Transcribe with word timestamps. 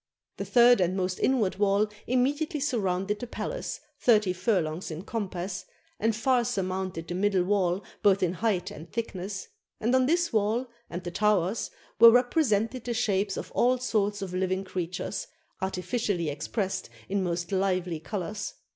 The 0.37 0.45
third 0.45 0.81
and 0.81 0.97
most 0.97 1.19
inward 1.19 1.57
wall 1.57 1.85
immedi 2.07 2.47
ately 2.47 2.59
surrounded 2.59 3.19
the 3.19 3.27
palace, 3.27 3.79
thirty 3.99 4.33
furlongs 4.33 4.89
in 4.89 5.03
compass, 5.03 5.65
491 5.99 6.09
MESOPOTAMIA 6.09 6.09
and 6.09 6.23
far 6.23 6.43
surmounted 6.43 7.07
the 7.07 7.13
middle 7.13 7.43
wall 7.43 7.83
both 8.01 8.23
in 8.23 8.33
height 8.33 8.71
and 8.71 8.91
thickness, 8.91 9.47
and 9.79 9.93
on 9.93 10.07
this 10.07 10.33
wall 10.33 10.65
and 10.89 11.03
the 11.03 11.11
towers 11.11 11.69
were 11.99 12.09
repre 12.09 12.41
sented 12.41 12.83
the 12.85 12.95
shapes 12.95 13.37
of 13.37 13.51
all 13.51 13.77
sorts 13.77 14.23
of 14.23 14.33
living 14.33 14.63
creatures, 14.63 15.27
artifi 15.61 15.99
cially 16.15 16.31
expressed 16.31 16.89
in 17.07 17.21
most 17.21 17.51
lively 17.51 17.99
colors. 17.99 18.55